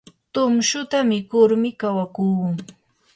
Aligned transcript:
tumshuta 0.33 0.97
mikurmi 1.09 1.69
kawakuu. 1.79 2.49